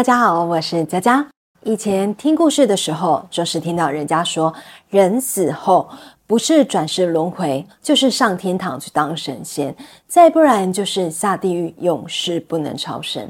[0.00, 1.26] 大家好，我是佳佳。
[1.62, 4.50] 以前听故事的时候，就是听到人家说，
[4.88, 5.86] 人死后
[6.26, 9.76] 不是转世轮回，就是上天堂去当神仙，
[10.08, 13.28] 再不然就是下地狱，永世不能超生。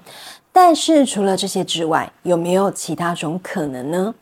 [0.53, 4.15] 但是除了这些之外，有没有其他种可能呢？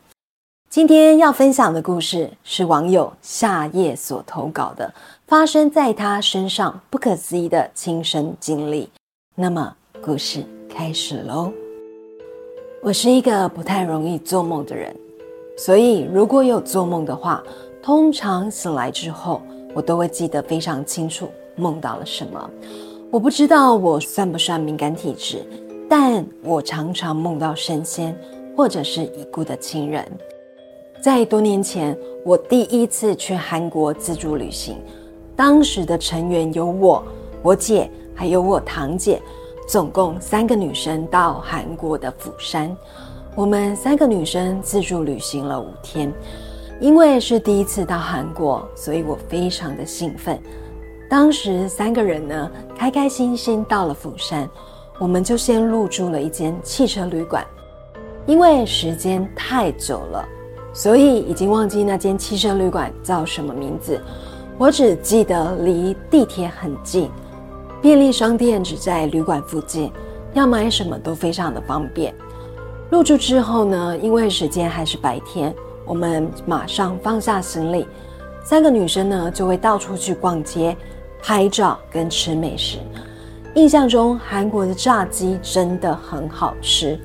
[0.71, 4.91] 今天要分享的故事是网友夏夜所投稿的，
[5.27, 8.89] 发生在他身上不可思议的亲身经历。
[9.35, 11.53] 那么，故事开始喽。
[12.81, 14.95] 我是一个不太容易做梦的人，
[15.57, 17.43] 所以如果有做梦的话，
[17.83, 19.41] 通常醒来之后，
[19.73, 22.49] 我都会记得非常清楚梦到了什么。
[23.11, 25.43] 我不知道我算不算敏感体质，
[25.89, 28.17] 但我常常梦到神仙
[28.55, 30.05] 或者是已故的亲人。
[31.01, 34.77] 在多年前，我第一次去韩国自助旅行，
[35.35, 37.03] 当时的成员有我、
[37.43, 39.21] 我姐还有我堂姐。
[39.69, 42.75] 总共三个女生到韩国的釜山，
[43.35, 46.11] 我们三个女生自助旅行了五天。
[46.81, 50.41] 因为是第一次到韩国，所以我非常的兴奋。
[51.07, 54.49] 当时三个人呢，开开心心到了釜山，
[54.97, 57.45] 我们就先入住了一间汽车旅馆。
[58.25, 60.27] 因为时间太久了，
[60.73, 64.01] 所以已经忘记那间汽车旅馆叫什么名字。
[64.57, 67.07] 我只记得离地铁很近。
[67.81, 69.89] 便利商店只在旅馆附近，
[70.33, 72.13] 要买什么都非常的方便。
[72.89, 77.87] 入住之后呢，因为时间还是白天，我们马上放下行李，
[78.43, 80.75] 三个女生呢就会到处去逛街、
[81.23, 82.79] 拍照跟吃美食。
[83.55, 86.99] 印象中韩国的炸鸡真的很好吃，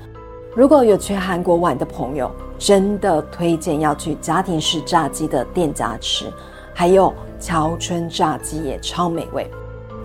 [0.56, 6.27] 如果有去韩国玩的朋友，真的推荐要去家庭式炸鸡的店家吃，
[6.75, 9.48] 还有桥村炸鸡也超美味。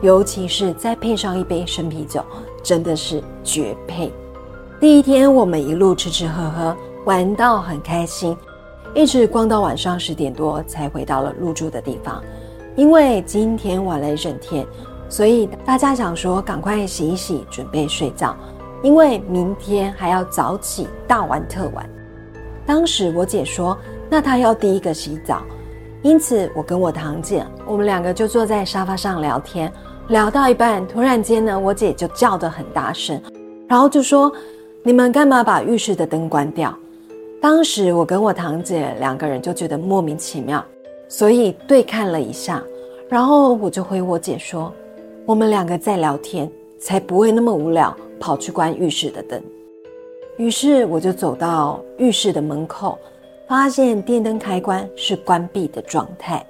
[0.02, 2.24] 尤其是再配上一杯生啤酒，
[2.64, 4.12] 真的是绝配。
[4.80, 6.76] 第一天我们一路吃吃喝喝，
[7.06, 8.36] 玩到很开心，
[8.94, 12.24] 一直逛到晚上十点多才回到了入住的地方。
[12.78, 14.66] 因为今天玩了一整天，
[15.10, 18.34] 所以大家想说赶快洗一洗，准备睡觉，
[18.82, 21.90] 因为明天还要早起大玩特玩。
[22.66, 23.78] 当时我姐说，
[24.10, 25.42] 那她要第一个洗澡，
[26.04, 29.70] 因此我跟我堂姐，我们两个就坐在沙发上聊天。
[30.10, 33.22] 聊到一半，突然间呢，我姐就叫得很大声，
[33.68, 34.32] 然后就说
[34.82, 36.76] ：“你们干嘛把浴室的灯关掉？”
[37.40, 40.66] 当时我跟我堂姐两个人就觉得莫名其妙，
[41.08, 42.60] 所以对看了一下，
[43.08, 44.74] 然后我就回我姐说
[45.28, 46.50] ：“我们两个在聊天，
[46.80, 49.40] 才不会那么无聊，跑去关浴室的灯。”
[50.38, 52.98] 于是我就走到浴室的门口，
[53.48, 56.44] 发现电灯开关是关闭的状态。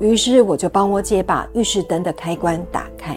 [0.00, 3.16] 于是我就帮我姐把浴室灯的开关打开。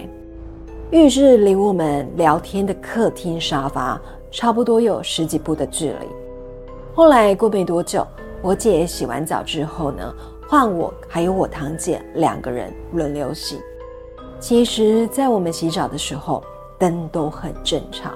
[0.91, 3.99] 浴室离我们聊天的客厅沙发
[4.31, 6.07] 差不多有十几步的距离。
[6.93, 8.05] 后来过没多久，
[8.41, 10.13] 我姐洗完澡之后呢，
[10.47, 13.59] 换我还有我堂姐两个人轮流洗。
[14.39, 16.43] 其实，在我们洗澡的时候，
[16.77, 18.13] 灯都很正常，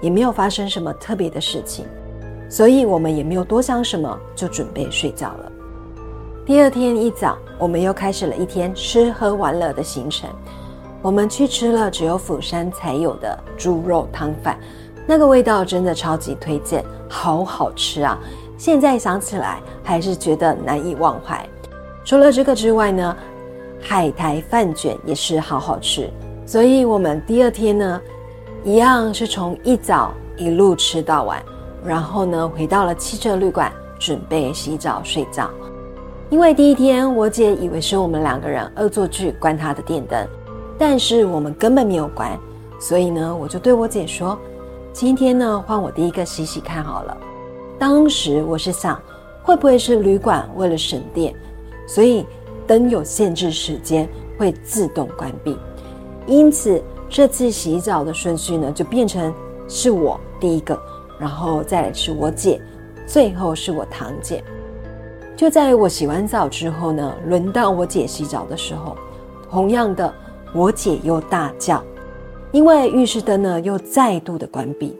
[0.00, 1.84] 也没有发生什么特别的事情，
[2.48, 5.52] 所以我们也没有多想什么，就准备睡觉了。
[6.46, 10.30] 第二天一早，我们又开始了一天吃喝玩乐的行程。
[11.02, 14.56] 我们去吃了只有釜山才有的猪肉汤饭，
[15.08, 18.16] 那个味道真的超级推荐，好好吃啊！
[18.56, 21.44] 现在想起来还是觉得难以忘怀。
[22.04, 23.16] 除了这个之外呢，
[23.82, 26.08] 海苔饭卷也是好好吃。
[26.46, 28.00] 所以我们第二天呢，
[28.62, 31.42] 一样是从一早一路吃到晚，
[31.84, 35.50] 然后呢回到了汽车旅馆，准备洗澡睡觉。
[36.28, 40.26] 因为第一天，我姐以为是我们两个人恶作剧关她的电灯，
[40.76, 42.36] 但是我们根本没有关，
[42.80, 44.36] 所以呢，我就对我姐说
[44.92, 47.16] ：“今天呢，换我第一个洗洗看好了。”
[47.78, 49.00] 当时我是想，
[49.44, 51.32] 会不会是旅馆为了省电，
[51.86, 52.26] 所以
[52.66, 55.56] 灯有限制时间会自动关闭，
[56.26, 59.32] 因此这次洗澡的顺序呢，就变成
[59.68, 60.76] 是我第一个，
[61.20, 62.60] 然后再来是我姐，
[63.06, 64.42] 最后是我堂姐。
[65.36, 68.96] 就在我洗完澡之后呢，轮到我姐洗澡的时候，
[69.50, 70.12] 同样的，
[70.54, 71.84] 我姐又大叫，
[72.52, 74.96] 因为浴室灯呢又再度的关闭。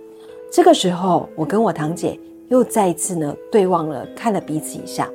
[0.52, 5.08] 这个时候，我跟我堂姐又再一次呢对望了，看了彼此一下。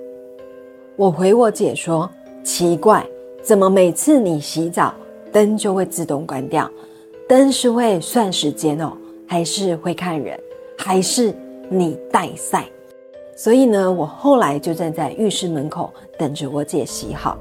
[0.95, 2.09] 我回我姐说
[2.43, 3.05] ：“奇怪，
[3.43, 4.91] 怎么每次你洗澡
[5.31, 6.67] 灯就会自动关掉？
[7.27, 8.91] 灯是会算时间哦，
[9.27, 10.37] 还是会看人，
[10.79, 11.31] 还是
[11.69, 12.65] 你带赛？”
[13.43, 17.35] 所以呢，我后来就站在浴室门口等着我姐洗好。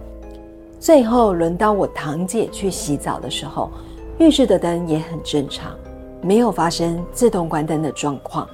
[0.79, 3.71] 最后轮到我堂姐去洗澡的时候，
[4.17, 5.77] 浴室的灯也很正常，
[6.23, 8.49] 没有发生自动关灯的状况。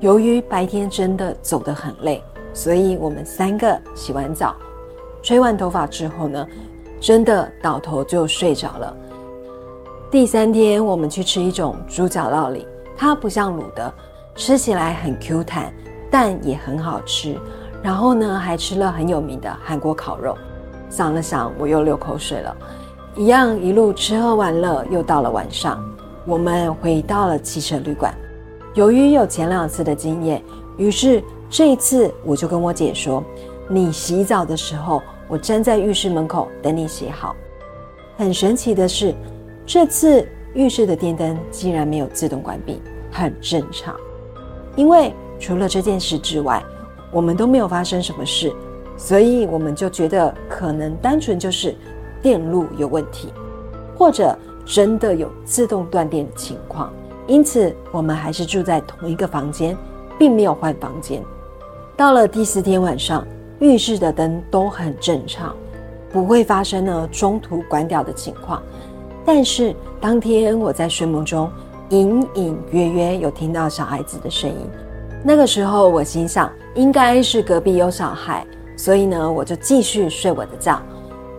[0.00, 2.24] 由于白天真的走得很累，
[2.54, 4.56] 所以我们三个洗完澡、
[5.22, 6.46] 吹完头发之后呢，
[6.98, 8.96] 真的倒头就睡着了。
[10.10, 13.92] 第三天，我们去吃一种猪脚料理，它不像卤的，
[14.34, 15.70] 吃起来很 Q 弹，
[16.10, 17.38] 但也很好吃。
[17.82, 20.36] 然后呢，还吃了很有名的韩国烤肉。
[20.90, 22.56] 想了想，我又流口水了。
[23.14, 25.82] 一样一路吃喝玩乐，又到了晚上，
[26.24, 28.14] 我们回到了汽车旅馆。
[28.74, 30.42] 由于有前两次的经验，
[30.76, 33.22] 于是这一次我就跟我姐说
[33.68, 37.34] ：“你洗澡的时候，我站在浴室门口等你洗好。”
[38.16, 39.14] 很神奇的是，
[39.66, 42.80] 这次浴室的电灯竟然没有自动关闭，
[43.10, 43.94] 很正常。
[44.76, 46.62] 因为除了这件事之外，
[47.10, 48.52] 我们都没有发生什么事，
[48.96, 51.74] 所以我们就觉得可能单纯就是
[52.20, 53.32] 电路有问题，
[53.96, 54.36] 或者
[54.66, 56.92] 真的有自动断电的情况。
[57.26, 59.76] 因此，我们还是住在同一个房间，
[60.18, 61.22] 并没有换房间。
[61.96, 63.26] 到了第四天晚上，
[63.60, 65.54] 浴室的灯都很正常，
[66.12, 68.62] 不会发生呢中途关掉的情况。
[69.24, 71.50] 但是当天我在睡梦中，
[71.90, 74.56] 隐隐约约有听到小孩子的声音。
[75.24, 80.80] 那个时候，我心想应该是隔壁有小孩，所以呢，我就继续睡我的觉。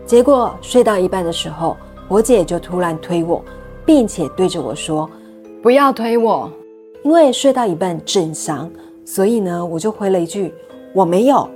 [0.06, 1.78] 结果睡到一半的时候，
[2.08, 3.44] 我姐就突然推我，
[3.86, 5.10] 并且对着我说。
[5.62, 6.52] 不要推我，
[7.04, 8.72] 因为睡到一半正香，
[9.06, 10.54] 所以呢，我就回了一句
[10.94, 11.50] 我没有。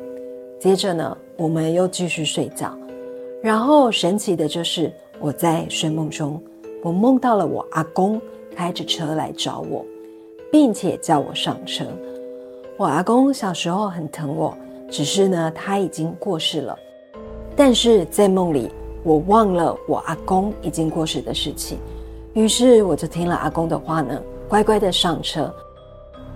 [0.59, 2.75] 接着呢，我们又继续睡觉。
[3.41, 6.41] 然后神奇的就是我在睡梦中，
[6.81, 8.19] 我梦到了我阿公
[8.55, 9.85] 开着车来找我，
[10.51, 11.85] 并且叫我上车。
[12.75, 14.57] 我阿公小时候很疼我，
[14.89, 16.75] 只是呢他已经过世了。
[17.55, 18.71] 但是在梦里，
[19.03, 21.77] 我忘了我阿公已经过世的事情。
[22.33, 25.53] 于是我就听了阿公的话呢，乖乖的上车。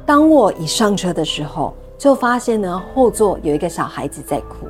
[0.05, 4.67] 当我一上车的时候，就发现呢后座有一个小孩子在哭。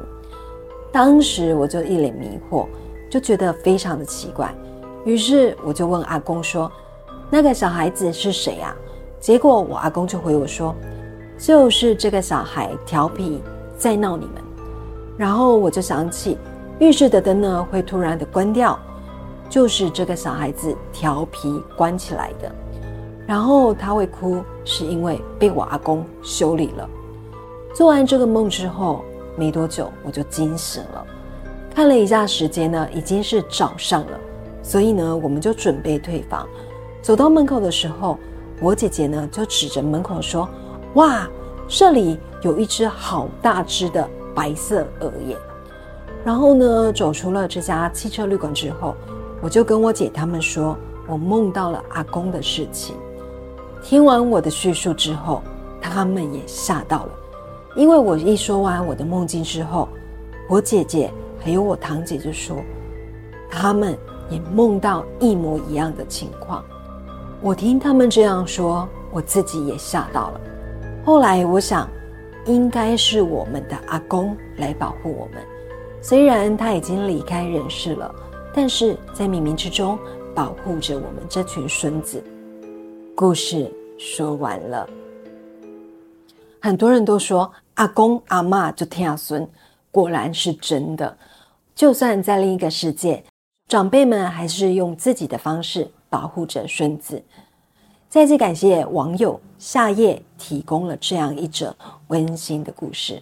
[0.90, 2.66] 当时我就一脸迷惑，
[3.12, 4.50] 就觉得非常的奇怪。
[5.04, 6.72] 于是我就问阿公说
[7.30, 8.74] ：“那个小孩子是谁啊？”
[9.20, 10.74] 结果我阿公就回我说
[11.38, 13.42] ：“就是这个小孩调皮
[13.78, 14.36] 在闹你们。”
[15.18, 16.38] 然后我就想起
[16.80, 18.78] 浴室的灯呢会突然的关掉。
[19.50, 22.54] 就是这个小孩子调皮关起来的，
[23.26, 26.90] 然后他会哭，是因为被我阿公修理了。
[27.74, 29.06] 做完这个梦之后，
[29.38, 31.06] 没多久我就惊醒了。
[31.74, 34.20] 看了一下时间呢，已经是早上了，
[34.62, 36.46] 所以呢，我们就准备退房。
[37.02, 38.20] 走到门口的时候，
[38.60, 40.46] 我姐姐呢就指着门口说
[40.98, 41.30] ：“哇，
[41.68, 45.38] 这里有一只好大只的白色鹅耶！”
[46.26, 48.94] 然后呢，走出了这家汽车旅馆之后。
[49.40, 52.96] 我就跟我姐他们说，我梦到了阿公的事情。
[53.84, 55.44] 听完我的叙述之后，
[55.80, 57.10] 他们也吓到了，
[57.76, 59.88] 因为我一说完我的梦境之后，
[60.50, 62.58] 我姐姐还有我堂姐就说，
[63.48, 63.96] 他们
[64.32, 66.66] 也梦到一模一样的情况。
[67.40, 70.42] 我听他们这样说，我自己也吓到了。
[71.08, 71.90] 后来我想，
[72.48, 75.42] 应该是我们的阿公来保护我们，
[76.02, 78.14] 虽然他已经离开人世了。
[78.54, 79.98] 但是在冥冥之中
[80.36, 82.22] 保护着我们这群孙子。
[83.16, 84.86] 故事说完了，
[86.60, 89.48] 很多人都说阿公阿妈就听孙，
[89.90, 91.18] 果然是真的。
[91.74, 93.24] 就算在另一个世界，
[93.70, 97.24] 长辈们还是用自己的方式保护着孙子。
[98.18, 101.76] 再次感谢网友夏夜提供了这样一则
[102.08, 103.22] 温馨的故事。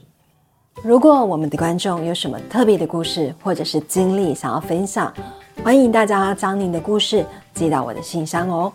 [0.83, 5.13] 如果我们的观众有什么特别的故事或者是经历想要分享，
[5.61, 8.71] 欢迎大家将您的故事寄到我的信箱哦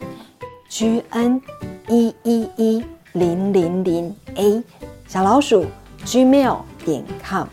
[0.69, 1.41] ，g n
[1.89, 4.63] 一一一零零零 a
[5.09, 5.65] 小老鼠
[6.05, 7.47] gmail 点 com，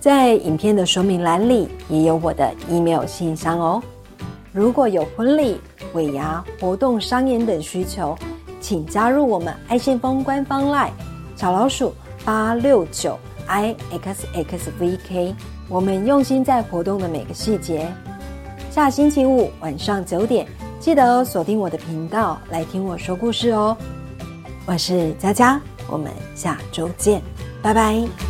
[0.00, 3.82] 在影片的说明栏里也有我的 email 信箱哦。
[4.52, 5.60] 如果有婚礼、
[5.94, 8.16] 尾牙、活动、商演等需求，
[8.60, 10.90] 请加入我们爱信封官方 line
[11.36, 13.18] 小老鼠八六九。
[13.46, 15.34] i x x v k，
[15.68, 17.90] 我们用心在活动的每个细节。
[18.70, 20.46] 下星期五晚上九点，
[20.78, 23.76] 记得锁定我的频道来听我说故事哦。
[24.66, 27.20] 我是佳佳，我们下周见，
[27.60, 28.29] 拜拜。